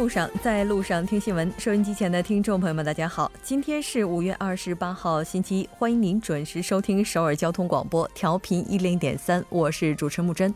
[0.00, 1.52] 路上，在路上听新闻。
[1.58, 10.54] 收音机前的听众朋友们，大家好，今天是五月二十八号，星期一，欢迎您准时收听首尔交通广播，调频一零点三，我是主持木真。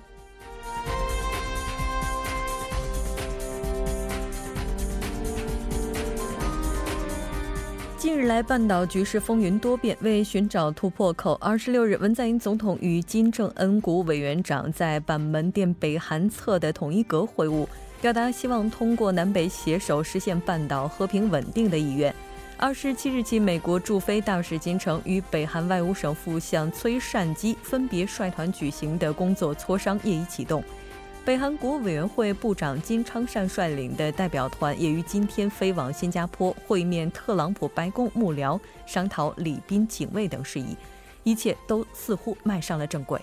[7.99, 17.67] 近日来，半岛局势风云多变，为寻找突破口，二十六日，文在寅总统与金正恩国务委员长在板门店北韩侧的统一阁会晤。
[18.05, 22.15] 表达希望通过南北携手实现半岛和平稳定的意愿。
[22.59, 30.63] 二十七日起，美国驻菲大使金城与北韩外务省副相崔善基分别率团举行的工作磋商业已启动。
[31.25, 40.77] 北韩国务委员会部长金昌善率领的代表团也于今天飞往新加坡会面特朗普白宫幕僚，商讨礼宾警卫等事宜，
[41.23, 43.19] 一切都似乎迈上了正轨。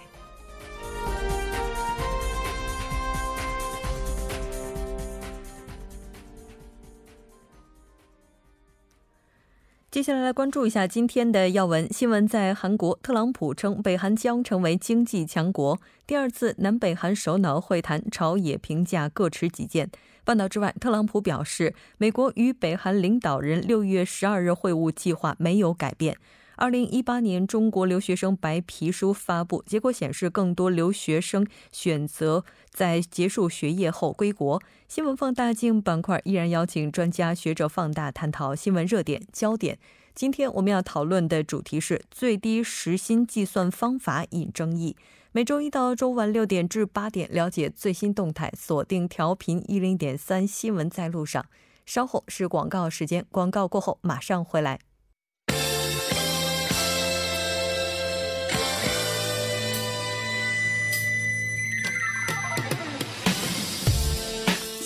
[9.92, 12.26] 接下来来关注一下今天的要闻新闻。
[12.26, 15.78] 在韩国，特朗普称北韩将成为经济强国。
[16.08, 19.92] 第二次南北韩首脑会谈，朝野评价各持己见。
[20.24, 26.16] 半岛之外，特朗普表示，美国与北韩领导人六月十二日会晤计划没有改变。
[26.62, 34.62] 二零一八年中国留学生白皮书发布，结果显示更多留学生选择在结束学业后归国。
[34.88, 39.80] 新闻放大镜板块依然邀请专家学者放大探讨新闻热点焦点。
[40.14, 44.96] 今天我们要讨论的主题是最低时薪计算方法引争议。
[45.32, 51.44] 每周一到周五晚六点至八点，了解最新动态，锁定调频一零点三新闻在路上。
[51.88, 54.80] 稍后是广告时间，广告过后马上回来。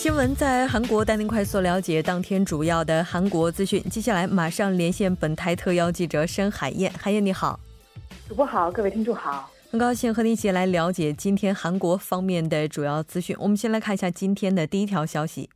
[0.06, 3.82] 新闻在韩国带您快速了解当天主要的韩国资讯。
[3.90, 7.58] 接下来马上连线本台特邀记者申海燕，海燕你好，
[8.28, 13.34] 主播好，各位听众好，很高兴和你一起来了解今天韩国方面的主要资讯。
[13.40, 15.50] 我们先来看一下今天的第一条消息。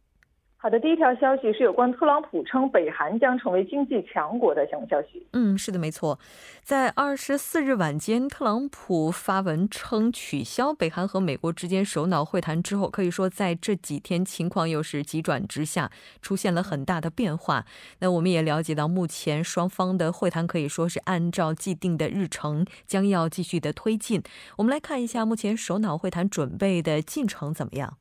[0.62, 5.26] 好的，第一条消息是有关特朗普称北韩将成为经济强国的相关消息。
[5.32, 6.18] 嗯，是的，没错。
[6.62, 15.90] 在二十四日晚间，特朗普发文称取消北韩和美国之间首脑会谈之后，可以说在这几天情况又是急转直下，
[16.20, 17.64] 出现了很大的变化。
[18.00, 24.22] 那我们也了解到，目前双方的会谈可以说是按照既定的日程，将要继续的推进。
[24.58, 27.96] 我们来看一下目前首脑会谈准备的进程怎么样。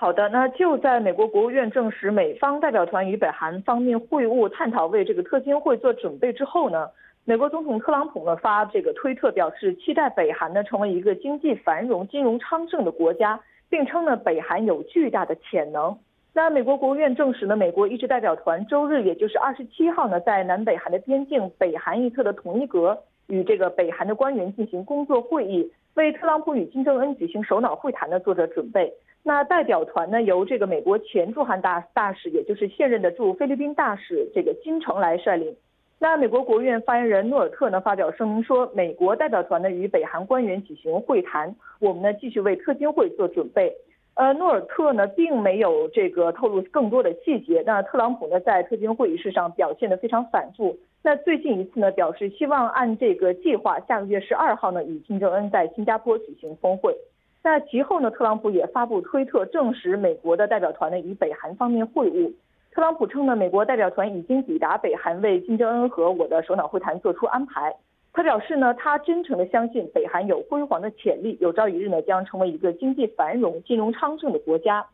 [0.00, 6.88] 好的，那就在美国国务院证实美方代表团与北韩方面会晤，探讨为这个特金会做准备之后呢，
[7.24, 15.98] 美国总统特朗普呢发这个推特表示，期待北韩呢成为一个经济繁荣、金融昌盛的国家，并称呢北韩有巨大的潜能。
[16.32, 28.92] 那美国国务院证实呢，美国一支代表团周日，也就是二十七号呢，在南北韩的边境北韩一侧的统一阁与这个北韩的官员进行工作会议，为特朗普与金正恩举行首脑会谈呢做着准备。
[29.22, 35.54] 那代表团呢，由这个美国前驻韩大大使，也就是现任的驻菲律宾大使这个金城来率领。
[35.98, 43.74] 那美国国务院发言人诺尔特呢发表声明说，美国代表团呢与北韩官员举行会谈，我们呢继续为特金会做准备。
[44.14, 47.62] 呃，诺尔特呢并没有这个透露更多的细节。
[47.66, 50.76] 那特朗普呢在特金会议事上表现得非常反复。
[51.02, 56.96] 那最近一次呢表示希望按这个计划，下个月十二号呢与金正恩在新加坡举行峰会。
[57.42, 58.10] 那其后呢？
[58.10, 62.32] 特朗普也发布推特证实，美国的代表团呢与北韩方面会晤。
[62.72, 67.74] 特朗普称呢，美国代表团已经抵达北韩，为金正恩和我的首脑会谈做出安排。
[68.12, 74.84] 他表示呢，他真诚的相信北韩有辉煌的潜力，有朝一日呢将成为一个经济繁荣、金融昌盛的国家。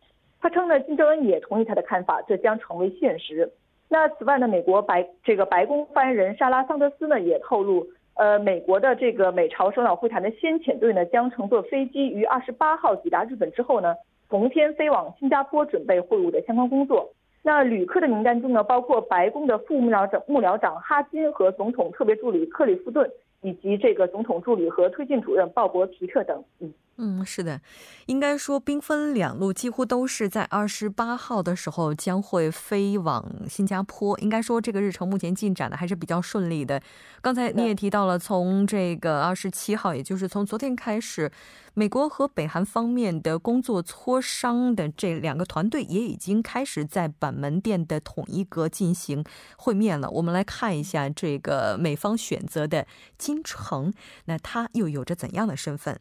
[0.41, 3.51] 他称呢，金正恩也同意他的看法，这将成为现实。
[3.89, 7.87] 那此外呢，美国白这个白宫发言人莎拉桑德斯呢也透露。
[8.15, 13.95] 呃，美国的这个美朝首脑会谈的先遣队呢，将乘坐飞机于二十八号抵达日本之后呢，
[14.29, 17.11] 同天飞往新加坡准备会晤的相关工作。
[17.43, 23.11] 那旅客的名单中呢，包括白宫的副幕僚长幕僚长哈金和总统特别助理克里夫顿，
[23.43, 26.43] 以及这个总统助理和推进主任鲍勃皮特等。
[26.61, 26.73] 嗯。
[26.97, 27.61] 嗯，是的，
[28.07, 34.17] 应该说兵分两路，几乎都是在二十八号的时候将会飞往新加坡。
[34.21, 36.81] 应该说这个日程目前进展的还是比较顺利的。
[37.21, 41.33] 刚才你也提到了，从这个二十七号，也就是从昨天开始，
[41.75, 49.25] 美国和北韩方面的工作磋商的这两个团队也已经开始在板门店的统一阁进行
[49.57, 50.09] 会面了。
[50.11, 52.87] 我们来看一下这个美方选择的
[53.19, 53.93] 金城，
[54.27, 55.99] 那他又有着怎样的身份？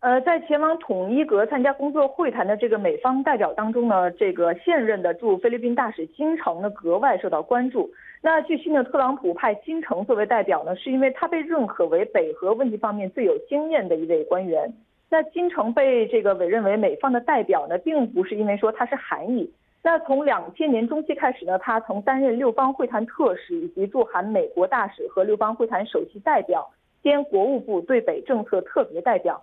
[0.00, 7.90] 呃，在前往统一阁参加工作会谈的这个美方代表当中呢，这个现任的驻菲律宾大使金城呢格外受到关注。
[8.22, 14.72] 那据悉呢，特朗普派金城作为代表呢，是因为他被认可为北核问题方面最有经验的一位官员。
[15.10, 19.52] 那金城被这个委任为美方的代表呢，并不是因为说他是韩裔。
[19.82, 26.70] 那从两千年中期开始呢，他曾担任六方会谈特使以及驻韩美国大使和六方会谈首席代表
[27.02, 29.42] 兼国务部对北政策特别代表。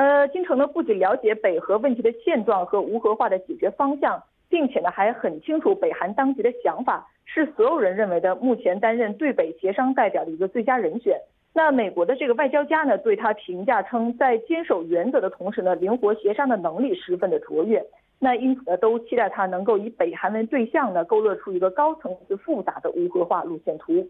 [0.00, 11.20] 呃，金城呢不仅了解北核问题的现状和无核化的解决方向，并且呢还很清楚北韩当局的想法，是所有人认为的目前担任对北协商代表的一个最佳人选。
[11.52, 17.84] 那美国的这个外交家呢对他评价称，在坚守原则的同时呢，灵活协商的能力十分的卓越。
[18.18, 24.08] 那因此呢，都期待他能够以北韩为对象呢，勾勒出一个高层次复杂的无核化路线图。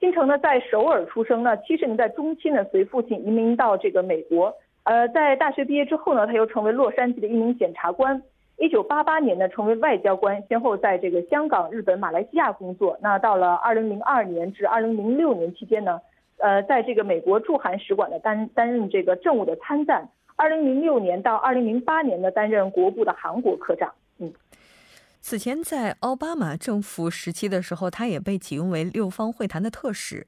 [0.00, 4.52] 金城呢在首尔出生呢，七十年代中期呢随父亲移民到这个美国。
[4.84, 8.22] 呃，在大学毕业之后呢，他又成为洛杉矶的一名检察官。
[8.56, 12.98] 一九八八年呢，成为外交官，先后在这个香港、日本、马来西亚工作。
[13.00, 16.00] 那到了二零零二年至二零零六年期间呢，
[16.38, 20.08] 呃，在这个美国驻韩使馆呢担担任这个政务的参赞。
[20.36, 23.90] 二零零六年到二零零八年呢，担任国部的韩国科长。
[24.18, 24.32] 嗯，
[25.20, 30.26] 此前在奥巴马政府时期的时候，他也被启用为六方会谈的特使。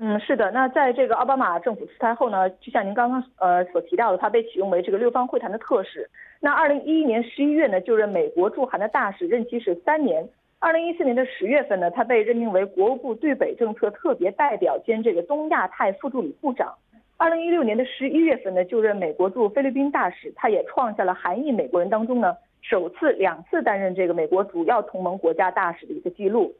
[0.00, 6.10] 嗯，是的，那在这个奥巴马政府出台后呢，就像您刚刚呃所提到的，他被启用为这个六方会谈的特使。
[6.40, 10.28] 那二零一一年十一月呢，就任美国驻韩的大使，任期是三年。
[10.58, 16.74] 二零一四年的十月份呢，他被任命为国务部对北政策特别代表兼这个东亚太副助理部长。
[17.16, 26.52] 二零一六年的十一月份呢，就任美国驻菲律宾大使，他也创下了韩裔美国人当中呢首次两次担任这个美国主要同盟国家大使的一个记录。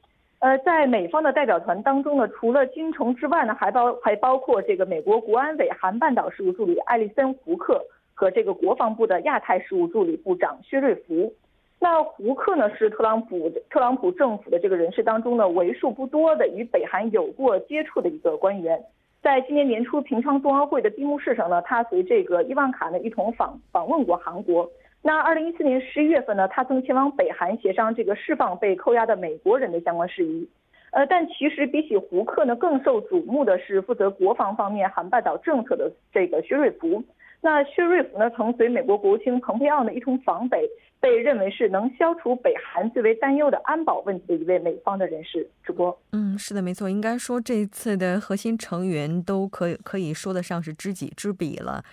[0.45, 7.83] 呃，在美方的代表团当中呢，除了金城之外呢，还包还包括这个美国国安委韩半岛事务助理艾利森·胡克
[8.13, 11.33] 和这个国防部的亚太事务助理部长薛瑞福。
[11.81, 18.79] 那胡克呢，是特朗普特朗普政府的这个人士当中呢，为数不多的与北韩有过接触的一个官员。
[19.23, 24.71] 在今年年初平昌冬奥会的闭幕式上呢，他随这个伊万卡呢一同访访问过韩国。
[25.07, 30.49] 那二零一四年十一月份呢，他曾前往北韩协商这个释放被扣押的美国人的相关事宜。
[30.93, 37.05] 呃，但其实比起胡克呢，更受瞩目的是负责国防方面韩半岛政策的这个薛瑞福。
[37.43, 40.67] 那薛瑞福呢，曾随美国国务卿蓬佩奥呢一同访北，
[41.01, 45.47] 被认为是能消除北韩最为担忧的安保问题的一位美方的人士。
[45.63, 51.85] 主播，嗯，是的，没错，应该说这一次的核心成员都可以可以说得上是知己知彼了。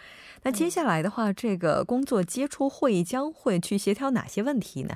[0.43, 4.95] 那接下来的话，这个工作接触会议将会去协调哪些问题呢？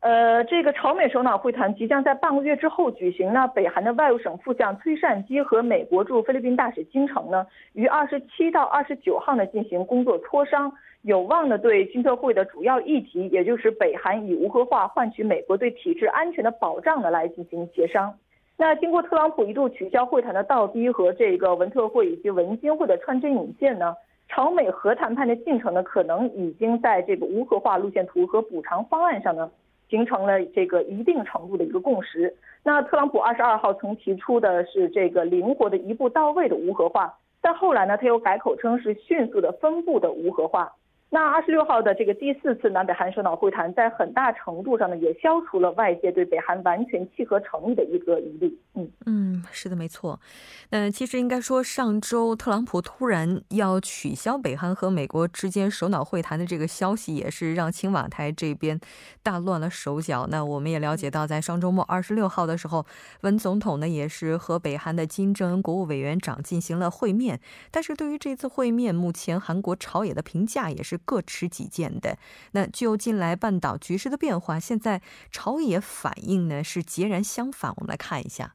[0.00, 3.32] 呃，这个朝美首脑会谈即将在半个月之后举行。
[3.32, 18.16] 那北韩的外务省副相崔善基和美国驻菲律宾大使金城呢，于二十七到二十九号呢进行工作磋商，有望呢对金特会的主要议题，也就是北韩以无核化换取美国对体制安全的保障呢来进行协商。
[18.56, 23.92] 那经过特朗普一度取消会谈的倒逼和这个文特会以及文金会的穿针引线呢？
[24.28, 29.50] 朝美核谈判的进程呢，可能已经在这个无核化路线图和补偿方案上呢，
[29.88, 32.36] 形成了这个一定程度的一个共识。
[32.62, 40.72] 那特朗普二十二号曾提出的是这个灵活的一步到位的无核化，但后来呢，他又改口称是迅速的分布的无核化。
[41.10, 48.58] 那二十六号的这个第四次南北韩首脑会谈，在很大程度上呢，也消除了外界对北韩完全契合诚意的一个疑虑。
[48.74, 50.20] 嗯嗯，是的，没错。
[50.68, 58.78] 那其实应该说，上周特朗普突然要取消北韩和美国之间首脑会谈的这个消息，也是让青瓦台这边
[59.22, 60.26] 大乱了手脚。
[60.30, 62.84] 那我们也了解到，在上周末二十六号的时候，
[63.22, 67.40] 文总统呢也是和北韩的金正恩国务委员长进行了会面。
[67.70, 70.97] 但是对于这次会面，目前韩国朝野的评价也是。
[71.04, 72.16] 各持己见的。
[72.52, 75.00] 那就近来半岛局势的变化，现在
[75.30, 77.72] 朝野反应呢是截然相反。
[77.76, 78.54] 我们来看一下。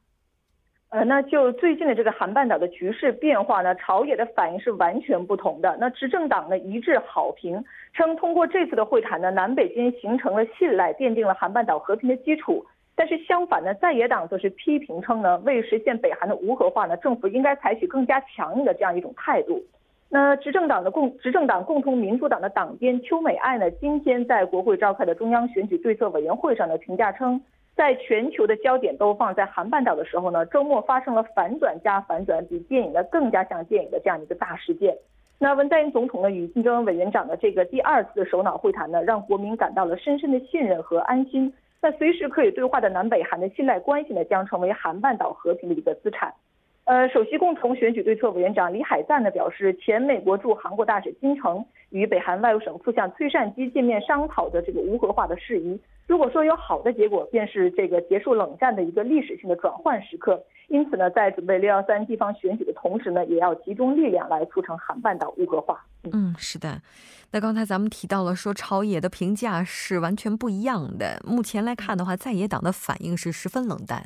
[0.90, 5.76] 呃，那就最近的这个韩半岛的局势变化呢，朝野的反应是完全不同的。
[5.80, 12.64] 那执政党呢一致好评，称通过这次的会谈呢，南北间形成了信赖，奠定了韩半岛和平的基础。
[12.94, 19.60] 但是相反呢，在野党则是批评称呢，为实现北韩的无核化呢，政府应该采取更加强硬的这样一种态度。
[20.14, 27.40] 那执政党的共执政党共同民主党的党鞭邱美爱呢，今天在国会召开的中央选举对策委员会上呢，评价称，
[27.74, 34.96] 在全球的焦点都放在韩半岛的时候呢，周末发生了反转加反转，比电影的更加像电影的这样一个大事件。
[35.40, 41.52] 那文在寅总统呢与金正恩委员长的这个第二次首脑会谈呢，让国民感到了深深的信任和安心。
[41.82, 46.32] 那随时可以对话的南北韩的信赖关系呢，将成为韩半岛和平的一个资产。
[46.84, 55.80] 呃，首席共同选举对策委员长李海赞呢表示，前美国驻韩国大使金城与北韩外务省副相崔善基见面商讨的这个无核化的事宜。
[56.06, 60.44] 如果说有好的结果，便是这个结束冷战的一个历史性的转换时刻。
[60.68, 65.82] 因此呢，在准备六幺三地方选举的同时呢，也要集中力量来促成韩半岛无核化。
[66.12, 66.82] 嗯，是的。
[67.32, 71.22] 那刚才咱们提到了说朝野的评价是完全不一样的。
[71.24, 74.04] 目前来看的话，在野党的反应是十分冷淡。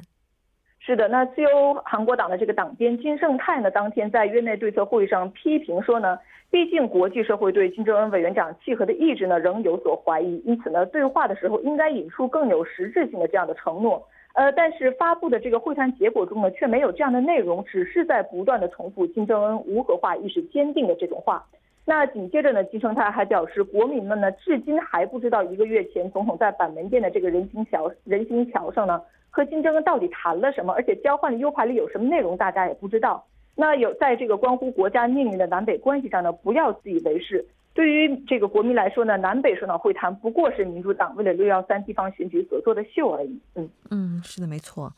[0.89, 6.19] 是的，那自由韩国党的这个党鞭金圣泰呢，当天在院内对策会议上批评说呢，
[6.51, 14.03] 毕竟国际社会对金正恩委员长契合的意志呢仍有所怀疑，因此呢，对话的时候应该引出更有实质性的这样的承诺。
[14.33, 21.45] 呃，但是发布的这个会谈结果中呢，却没有这样的内容，只是在不断的重复金正恩无核化意识坚定的这种话。
[21.85, 29.03] 那紧接着呢，金圣泰还表示，国民们呢至今还不知道一个月前总统在板门店的这个人行桥人行桥上呢
[29.39, 33.25] 和金正恩到底谈了什么，而且交换的 U 盘里有什么内容，大家也不知道。
[33.55, 37.47] 那有在这个关乎国家命运的南北关系上呢，不要自以为是。
[37.73, 43.41] 对于这个国民来说呢，南北首脑会谈不过是民主党为了六幺三地方选举所做的秀而已。
[43.55, 44.93] 嗯嗯，是的，没错。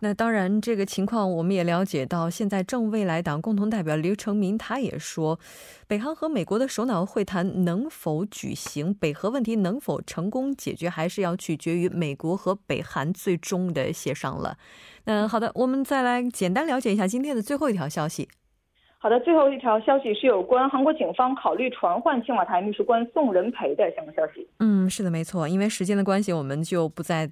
[0.00, 2.30] 那当然，这个情况我们也了解到。
[2.30, 5.40] 现在正未来党共同代表刘成民他也说，
[5.88, 14.56] 北韩和美国的首脑会谈能否举行，北核问题能否成功解决，还是要取决于美国和北韩最终的协商了。
[15.06, 18.28] 那好的，我们再来简单了解一下今天的最后一条消息。
[18.98, 24.48] 好的，最后一条消息是有关韩国警方考虑传唤青瓦台秘书官宋仁培的相关消息。
[24.60, 25.48] 嗯，是的，没错。
[25.48, 27.28] 因为时间的关系，我们就不再。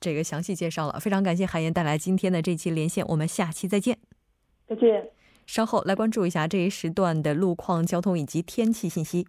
[0.00, 3.98] 这个详细介绍了，非常感谢海燕带来今天的这期连线，我们下期再见。
[4.66, 5.10] 再见。
[5.46, 9.26] 稍后来关注一下这一时段的路况、交通以及天气信息。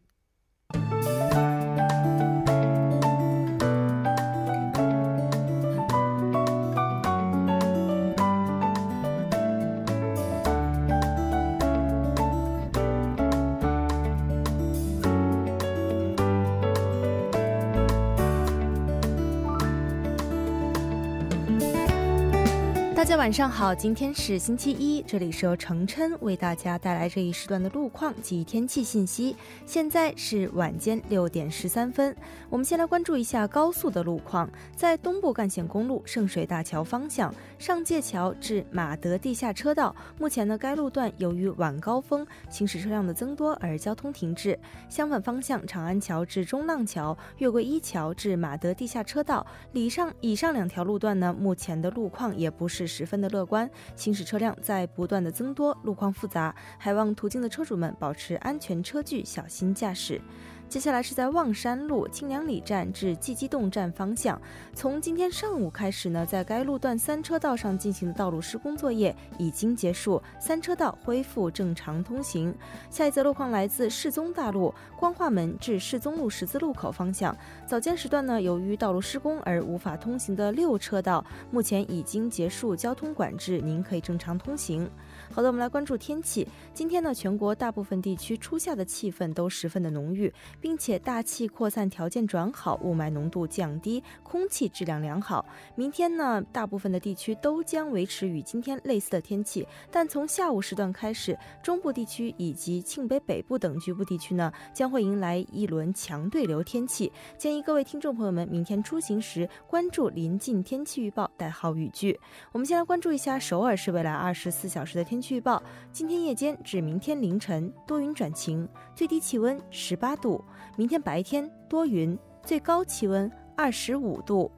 [23.05, 29.35] 大家晚上好，今天是星期一，这里是由程琛为大家带来这一时段的路况及天气信息。
[29.63, 32.15] 现在是晚间六点十三分，
[32.49, 34.49] 我们先来关注一下高速的路况。
[34.75, 44.57] 在东部干线公路圣水大桥方向，上界桥至马德地下车道，目前呢该路段由于晚高峰行驶车辆的增多而交通停滞。
[44.89, 52.94] 相反方向，长安桥至中浪桥、越过一桥至马德地下车道，以上以上两条路段呢，目前的路况也不是。
[52.95, 60.21] 十分的乐观，行驶车辆在不断的增多，路况复杂，还望途经的车主们保持安全车距，小心驾驶。
[60.67, 64.39] 接下来是在望山路清凉里站至季机动站方向，
[64.73, 72.53] 从今天上午开始呢，在该路段三车道上进行的道路施工作业已经结束，三车道恢复正常通行。
[72.89, 84.89] 下一则路况来自世宗大路光化门至世宗路十字路口方向，早间时段呢，由于道路施工而无法通行的六车道，目前已经结束交通管制，您可以正常通行。
[85.31, 86.47] 好的，我们来关注天气。
[86.73, 95.45] 今天呢，全国大部分地区初夏的气氛都十分的浓郁，并且大气扩散条件转好，雾霾浓度降低，空气质量良好。
[95.75, 107.11] 明天呢，大部分的地区都将维持与今天类似的天气，但从下午时段开始，中部地区以及庆北北部等局部地区呢，将会迎来一轮强对流天气。
[107.37, 112.17] 建议各位听众朋友们，明天出行时关注临近天气预报，带好雨具。
[112.53, 115.35] 我们先来关注一下首尔市未来二十四小时的天天气。
[115.35, 120.43] 预报：今天夜间至明天凌晨多云转晴，最低气温十八度；
[120.75, 124.51] 明天白天多云，最高气温二十五度。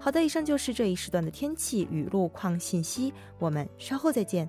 [0.00, 4.48] 好的，以上就是这一时段的天气与路况信息，我们稍后再见。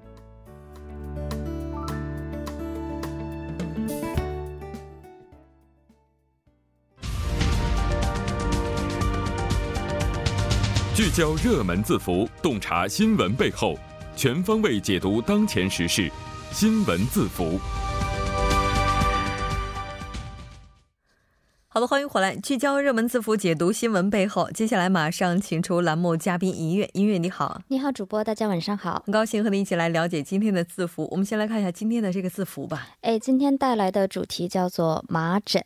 [10.95, 13.77] 聚焦热门字符，洞察新闻背后。
[14.15, 16.09] 全方位解读当前时事，
[16.51, 17.59] 新闻字符。
[21.75, 24.49] 好的，欢迎回来，聚焦热门字符，解读新闻背后。
[24.51, 31.05] 接下来马上请出栏目嘉宾音乐，音乐你好，你好，主播，大家晚上好，很高兴和你一起来了解今天的字符。
[31.11, 32.87] 我们先来看一下今天的这个字符吧。
[33.01, 35.61] 哎，今天带来的主题叫做麻疹。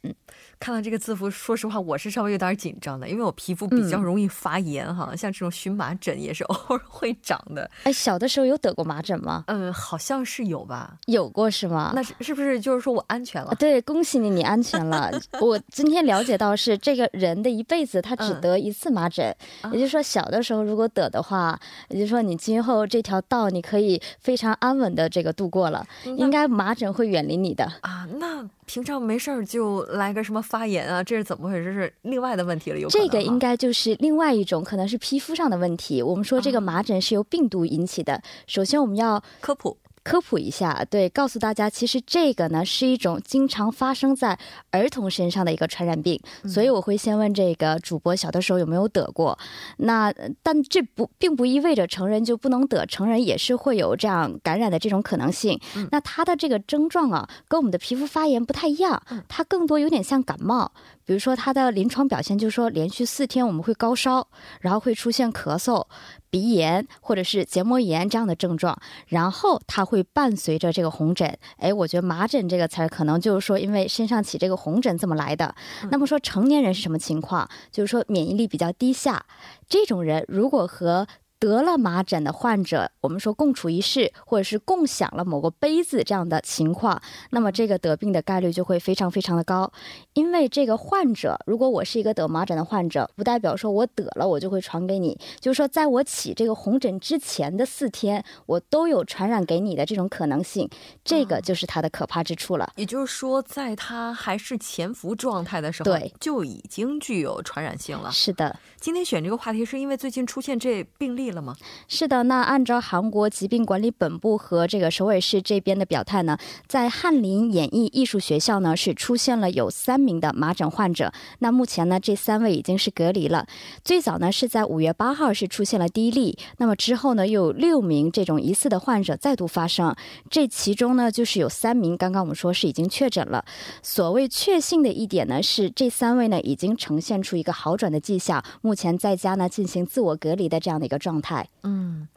[0.60, 7.70] 看到这个字符，说实话，我是稍微有点紧张的，因为我皮肤比较容易发炎哈，像这种荨麻疹也是偶尔会长的。
[7.84, 9.44] 哎，小的时候有得过麻疹吗？
[9.46, 10.98] 嗯，好像是有吧。
[11.06, 11.92] 有过是吗？
[11.94, 13.54] 那是是不是就是说我安全了？
[13.60, 15.12] 对，恭喜你，你安全了。
[15.40, 15.99] 我今天。
[16.00, 27.66] 天了解到是这个人的一辈子他只得一次麻疹，嗯也就是说小的时候如果得的话，也就是说你今后这条道你可以非常安稳的这个度过了，应该麻疹会远离你的。
[27.82, 31.66] 啊，那平常没事儿就来个什么发炎啊，这是怎么回事？
[31.66, 36.04] 这是另外的问题了，有这个应该该就是另外一种，可能是皮肤上的问题。
[36.04, 38.22] 我们说这个麻疹是由病毒引起的。
[38.48, 39.76] 首先，我们要科普。
[40.04, 44.38] 科普一下，对，告诉大家，其实这个呢是一种经常发生在
[44.72, 49.38] 儿童身上的一个传染病，所以我会先问这个主播小的时候有没有得过。
[49.78, 55.60] 那呃但这不并不意味着成人就不能得，成人也是会有这样感染的这种可能性。
[55.92, 60.72] 那它的这个症状啊，跟我们的皮肤发炎不太一样，它更多有点像感冒。
[61.06, 64.28] 比如说它的临床表现就是说，连续四天我们会高烧，
[64.62, 65.84] 然后会出现咳嗽、
[66.30, 71.38] 鼻炎或者是结膜炎这样的症状，然后它会伴随着这个红疹。
[71.58, 75.56] 哎，我觉得麻疹这个词儿可能就是说，因为身上起这个红疹这么来的。
[75.92, 77.50] 那么说成年人是什么情况？
[77.72, 79.26] 就是说免疫力比较低下，
[79.68, 81.08] 这种人如果和
[81.40, 89.72] 得了麻疹的患者，我们说共处一室，或者是共享了某个杯子这样的情况，那么这个得病的概率就会非常非常的高。
[90.14, 100.70] 因为这个患者，如果我是一个得麻疹的患者，不代表说我得了我就会传给你，就是说在我起这个红疹之前的四天，我都有传染给你的这种可能性，
[101.06, 102.70] 这个就是它的可怕之处了。
[102.76, 108.12] 也就是说，在它还是潜伏状态的时候，对，就已经具有传染性了。
[108.12, 108.60] 是的。
[108.82, 111.56] 今天选这个话题是因为最近出现这病例了吗？
[111.88, 121.12] 是的，那按照韩国疾病管理本部和这个首尔市这边的表态呢，在翰林演艺艺术学校呢是出现了有三名的麻疹患者。
[121.40, 123.46] 那目前呢，这三位已经是隔离了。
[123.84, 129.96] 最早呢是在五月八号是出现了第一例，那么之后呢又有六名这种疑似的患者再度发生，
[130.30, 133.46] 这其中呢就是有三名，刚刚我们说是已经确诊了。
[133.84, 141.19] 所谓确信的一点呢是这三位呢已经呈现出一个好转的迹象，目前在家呢进行自我隔离的这样的一个状。
[141.64, 142.08] 嗯，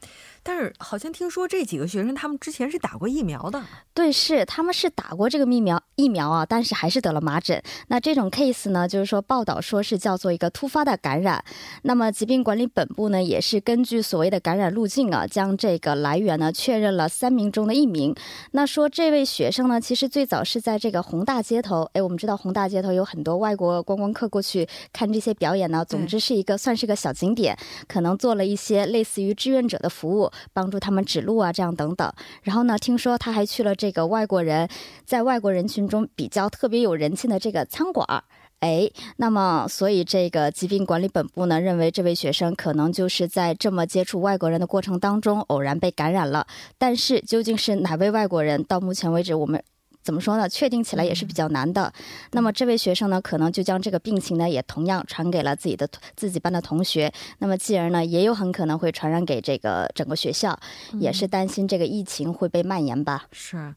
[0.43, 3.63] 但是好像听说这几个学生他们之前是打过疫苗的。
[3.95, 7.63] 对，是他们是打过这个疫苗疫苗啊，但是还是得了麻疹。
[7.89, 11.45] 那这种 case 呢，就是说报道说是叫做一个突发的感染。
[11.83, 18.15] 那么疾病管理本部呢，也是根据所谓的感染路径啊，将这个来源呢确认了三名中的一名。
[18.53, 25.85] 那说这位学生呢，其实最早是在这个宏大街头，哎，我们知道宏大街头有很多外国观光客过去看这些表演呢。
[25.85, 32.13] 总之是一个算是个小景点，可能做了一些类似于志愿者的服务，帮助他们指路啊，这样等等。
[32.43, 34.69] 然后呢，听说他还去了这个外国人
[35.05, 38.25] 在外国人群中比较特别有人气的这个餐馆儿。
[38.61, 46.47] 哎，那么所以这个疾病管理本部呢，认为这位学生可能就是在这么接触外国人的过程当中偶然被感染了。
[46.79, 49.63] 但是究竟是哪位外国人，到目前为止我们。
[50.03, 50.49] 怎么说呢？
[50.49, 51.93] 确定起来也是比较难的。
[52.33, 57.13] 那么这位学生呢，可能就将这个病情呢，也同样传给了自己的自己班的同学。
[57.39, 60.59] 那么继而呢，也有很可能会传染给这个整个学校，
[61.01, 63.27] 也是担心这个疫情会被蔓延吧。
[63.31, 63.75] 是，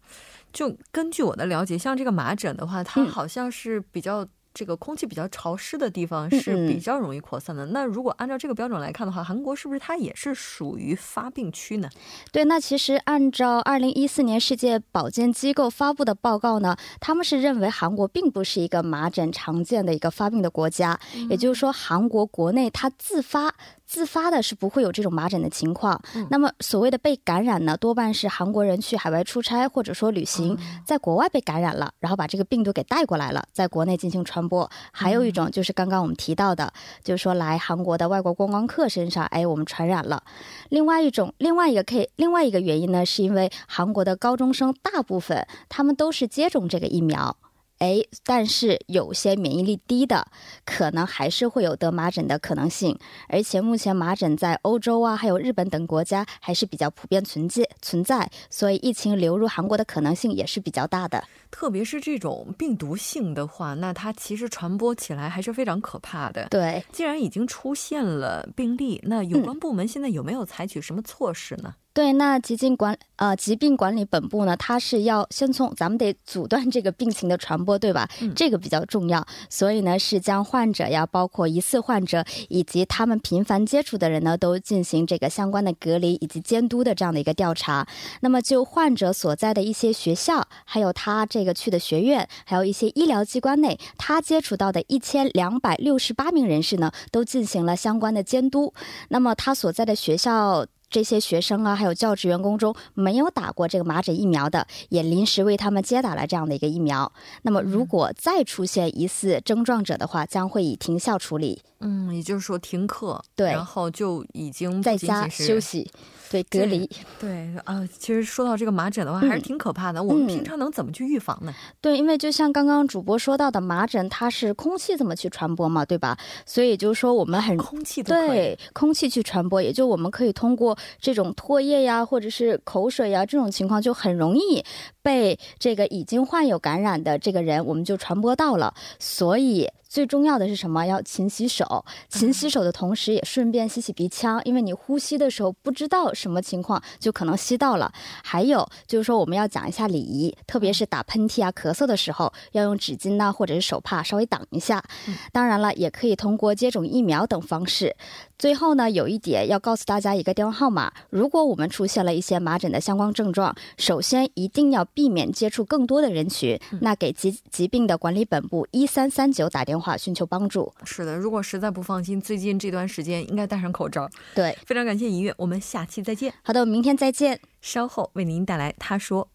[0.52, 4.28] 就根据我的了解，像这个麻疹的话，它嗯好像是比较。
[4.56, 7.66] 这个空气比较潮湿的地方是嗯比较容易扩散的。
[7.68, 11.90] 那如果按照这个标准来看的话，韩国是不是它也是属于发病区呢？
[12.32, 20.98] 对，那其实按照二零一四年世界保健机构发布的报告呢，他们是认为韩国并不是一个麻疹常见的一个发病的国家，
[21.30, 23.54] 也就是说，韩国国内它自发。
[23.86, 26.02] 自发的是不会有这种麻疹的情况。
[26.16, 34.70] 嗯、那么所谓的被感染呢，多半是韩国人去海外出差或者说旅行，嗯、在国外被感染了，然后把这个病毒给带过来了，在国内进行传播。
[34.92, 40.24] 还有一种就是刚刚我们提到的，就是说来韩国的外国观光客身上，哎，我们传染了。
[40.70, 47.38] 另外一种，另外一个可以，另外一个原因呢，是因为韩国的高中生大部分他们都是接种这个疫苗。
[47.80, 50.28] 哎，但是有些免疫力低的，
[50.66, 52.98] 可能还是会有得麻疹的可能性。
[53.28, 61.24] 而且目前麻疹在欧洲啊，还有日本等国家还是比较普遍存在存在，所以疫情流入韩国的可能性也是比较大的。
[61.52, 66.48] 特别是这种病毒性的话，那它其实传播起来还是非常可怕的。
[66.50, 71.76] 对，既然已经出现了病例，那有关部门现在有没有采取什么措施呢？
[71.78, 78.06] 嗯对，那疾病管呃疾病管理本部呢，它是要先从咱们得阻断这个病情的传播，对吧？
[78.20, 87.88] 嗯、这个比较重要，所以呢是将患者呀，包括疑似患者以及他们频繁接触的人呢，都进行这个相关的隔离以及监督的这样的一个调查。
[88.20, 98.74] 那么就患者所在的一些学校，还有他这个去的学院，还有一些医疗机关内，他接触到的一千两百六十八名人士呢，都进行了相关的监督。
[99.08, 100.66] 那么他所在的学校。
[100.96, 107.12] 这些学生啊，还有教职员工中没有打过这个麻疹疫苗的，也临时为他们接打了这样的一个疫苗。
[107.42, 111.62] 那么，如果再出现疑似症状者的话，将会以停校处理。
[111.82, 115.92] 嗯，也就是说停课，对，然后就已经在家休息。
[116.32, 120.02] 对隔离，对啊，其实说到这个麻疹的话，还是挺可怕的。
[120.04, 121.54] 我们平常能怎么去预防呢？
[121.80, 126.18] 对，因为就像刚刚主播说到的，麻疹它是空气怎么去传播嘛，对吧？
[126.44, 134.64] 所以就是说我们很空气对空气去传播，也就我们可以通过这种唾液呀，或者是口水呀这种情况，就很容易
[135.02, 138.74] 被这个已经患有感染的这个人，我们就传播到了。
[139.00, 139.70] 所以。
[139.96, 140.86] 最重要的是什么？
[140.86, 147.90] 要勤洗手，勤洗手的同时，也顺便洗洗鼻腔，因为你呼吸的时候不知道什么情况，就可能吸到了。
[148.22, 154.84] 还有就是说，我们要讲一下礼仪，特别是打喷嚏啊、咳嗽的时候，要用纸巾呐，或者是手帕稍微挡一下。
[155.32, 157.96] 当然了，也可以通过接种疫苗等方式。
[158.38, 170.74] 最后呢，有一点要告诉大家一个电话号码，如果我们出现了一些麻疹的相关症状，首先一定要避免接触更多的人群，那给疾疾病的管理本部一三三九打电话寻求帮助。
[170.86, 174.10] 是的，如果实在不放心，最近这段时间应该戴上口罩。
[174.34, 176.34] 对，非常感谢音乐，我们下期再见。
[176.42, 177.42] 好的，明天再见。
[177.62, 179.28] 稍后为您带来他说。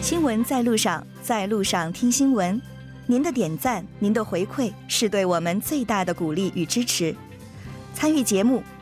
[0.00, 2.60] 新闻在路上，在路上听新闻。
[3.06, 7.14] 您的点赞，您的回馈，是对我们最大的鼓励与支持。
[7.94, 8.62] 参与节目，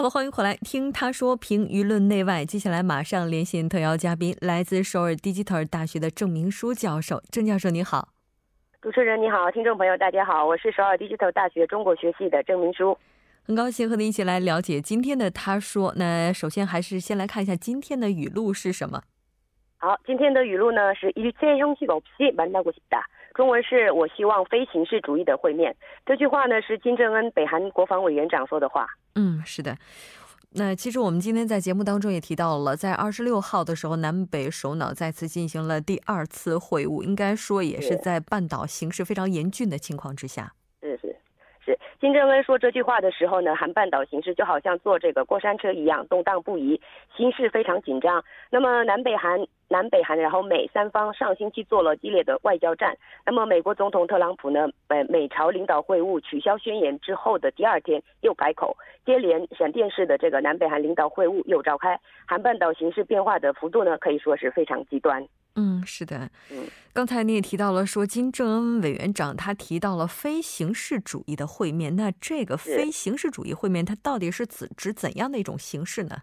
[0.00, 2.44] 好了，欢迎回来听他说评舆论内外。
[2.44, 7.22] 接下来马上连线特邀嘉宾，来自首尔 Digital 大学的郑明书教授。
[7.30, 8.08] 郑教授，你好。
[8.82, 12.96] 主持人你好，听众朋友大家好，我是首尔 Digital 大学中国学系的郑明书，
[13.44, 15.94] 很高兴和您一起来了解今天的他说。
[15.96, 19.02] 那首先还是先来看一下今天的语录是什么。
[19.78, 23.02] 好，今天的语录呢是일체형식없이만나고싶 다。
[23.33, 25.75] 中文是我希望非形式主义的会面。
[26.05, 28.87] 这句话呢是金正恩北韩国防委员长说的话。
[29.15, 29.75] 嗯，是的。
[30.53, 40.51] 那其实我们今天在节目当中也提到了，在二十六号的时候，南北首脑再次进行了第二次会晤，应该说也是在半岛形势非常严峻的情况之下。
[41.63, 46.81] 是，金正恩说这句话的时候呢，韩半岛形势就好像坐这个过山车一样动荡不已，
[47.15, 48.23] 形势非常紧张。
[48.49, 49.45] 那么南北韩。
[49.71, 52.93] 南北韩，然后美三方上星期做了激烈的外交战。
[53.25, 54.67] 那么美国总统特朗普呢？
[54.89, 61.97] 美美朝领导会晤取消宣言之后的第二天又改口，接连闪电式的这个南北韩领导会晤又召开。
[62.27, 65.25] 韩半岛形势变化的幅度呢，可以说是非常极端。
[65.55, 66.29] 嗯，是的。
[66.51, 76.17] 嗯，刚才你也提到了说金正恩委员长他提到了非形式主义的会面，那这个非形式主义会面它到底是指指怎样的一种形式呢？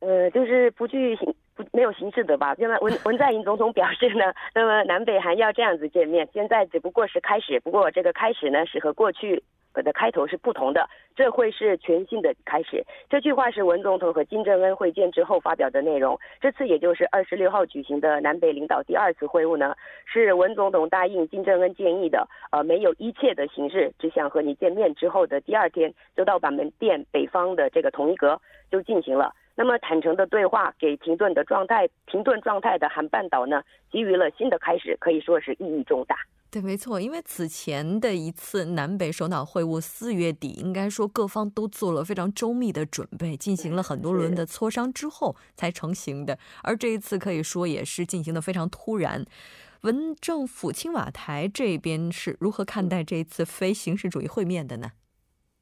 [0.00, 1.34] 呃，就是不具形。
[1.72, 2.54] 没有形式的吧？
[2.54, 7.58] 现在文文在寅总统表示呢，那么南北韩要这样子见面，现在只不过是开始。
[7.58, 9.42] 不过这个开始呢，是和过去
[9.82, 12.84] 的开头是不同的，这会是全新的开始。
[13.08, 16.18] 这句话是文总统和金正恩会见之后发表的内容。
[16.40, 29.34] 这次也就是二十六号举行的南北领导第二次会晤呢，是文总统答应金正恩建议的，呃，没有一切的形式，只想和你见面之后的第二天，就到板门店北方的这个同一阁就进行了。
[29.54, 36.16] 那么坦诚的对话，给停顿的状态、停顿状态的韩半岛呢，给予了新的开始，可以说是意义重大。
[36.50, 46.38] 对，没错，因为此前的一次南北首脑会晤，四月底，应该说各方都做了非常周密的准备，进行了很多轮的磋商之后才成型的。
[46.62, 49.26] 而这一次可以说也是进行的非常突然。
[49.82, 54.92] 文政府青瓦台这边是如何看待这一次非形式主义会面的呢？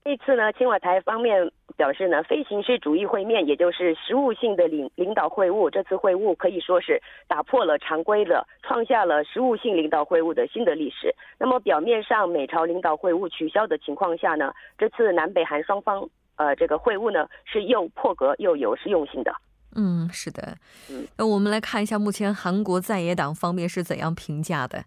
[0.07, 5.69] 这次呢，青瓦台方面表示呢，非形式主义会面，也就是实务性的领领导会晤。
[5.69, 11.12] 这次会晤可以说是打破了常规的，创下了实务性领导会晤的新的历史。
[11.40, 19.35] 那么表面上美朝领导会晤取消的情况下呢，这次南北韩双方呃这个会晤呢是又破格又有实用性的。
[19.75, 20.57] 嗯，是的。
[20.88, 24.85] 嗯，那我们来看一下目前韩国在野党方面是怎样评价的。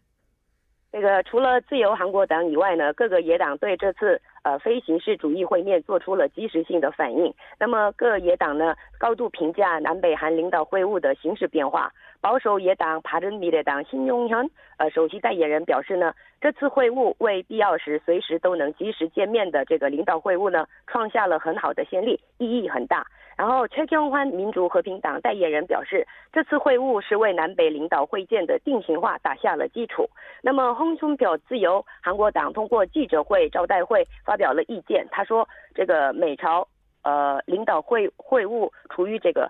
[0.91, 7.33] 这个除了自由韩国党以外呢，各个野党对这次呃非形式主义会面做出了及时性的反应。
[7.59, 11.91] 那么各野党呢高度评价南北韩领导会晤的形势变化。
[12.21, 23.05] 保守野党帕仁米列党新永亨呃首席代言人表示呢，这次会晤为必要时随时都能及时见面的这个领导会晤呢创下了很好的先例，意义很大。
[23.39, 30.05] 然后崔江欢民族和平党代言人表示，这次会晤是为南北领导会见的定型化打下了基础。
[30.41, 36.67] 那么，洪春表自由韩国党通过记者会招待会发表了意见，他说这个美朝
[37.03, 39.49] 呃领导会会晤处于这个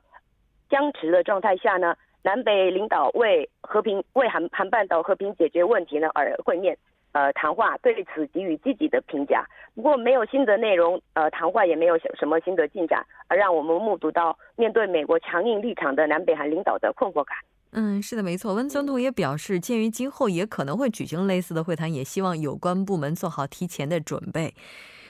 [0.69, 1.95] 僵持的状态下呢。
[2.21, 6.78] 南北领导为和平、为韩韩半岛和平解决问题呢而会面，
[7.11, 9.45] 呃，谈话对此给予积极的评价。
[9.75, 17.37] 不过没有新的内容，呃，谈话也没有什么新的进展，而让我们目睹到面对美国强硬立场的南北韩领导的困惑感。
[17.71, 18.55] 嗯，是的，没错。
[18.55, 24.53] 温总统也表示，鉴于今后也可能会举行类似的会谈，也希望有关部门做好提前的准备。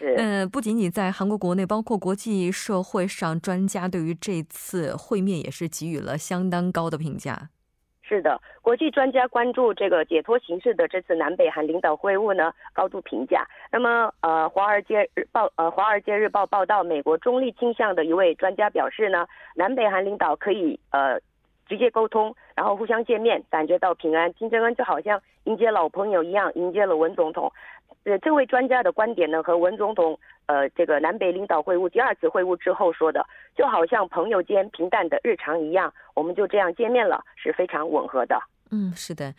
[0.01, 7.49] 嗯，不仅仅在韩国国内，包括国际社会上，专家对于这次会面也是给予了相当高的评价。
[8.09, 13.45] 是的，国际专家关注这个解脱形势的这次南北韩领导会晤呢，高度评价。
[13.71, 21.19] 那么，呃，《华尔街日报》呃，《华尔街日报》报道，美国中立倾向的一位专家表示呢，南北韩领导可以呃
[21.67, 24.33] 直接沟通，然后互相见面，感觉到平安。
[24.33, 27.51] 金正恩就好像迎接老朋友一样，迎接了文总统。
[28.05, 38.39] 呃，这位专家的观点呢，和文总统呃这个南北领导会晤第二次会晤之后说的，就好像朋友间平淡的日常一样，我们就这样见面了，是非常吻合的。
[38.71, 39.33] 嗯，是的，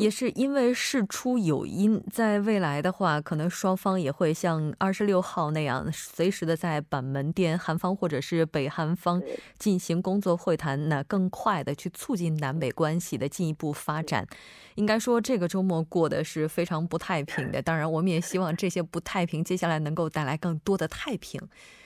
[0.00, 9.22] 也是因为事出有因，在未来的话，可能双方也会像二十六号那样，随时的在板门店韩方或者是北韩方
[9.56, 14.26] 进行工作会谈，那更快的去促进南北关系的进一步发展。
[14.74, 17.62] 应该说，这个周末过得是非常不太平的。
[17.62, 21.40] 当然，我们也希望这些不太平接下来能够带来更多的太平。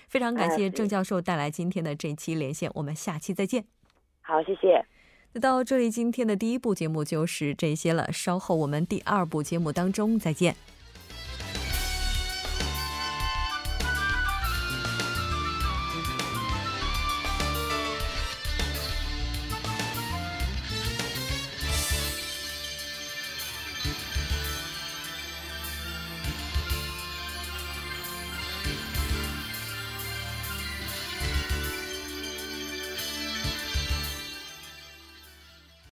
[0.09, 3.67] 非常感谢郑教授带来今天的这期连线，我们下期再见。
[4.23, 4.96] 好，谢谢。
[5.39, 8.13] 到这里，今天的第一部节目就是这些了。
[8.13, 10.57] 稍后我们第二部节目当中再见。